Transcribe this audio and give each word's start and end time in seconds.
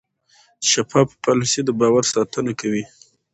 شفاف 0.71 1.09
پالیسي 1.23 1.61
د 1.65 1.69
باور 1.79 2.03
ساتنه 2.13 2.51
کوي. 2.59 2.83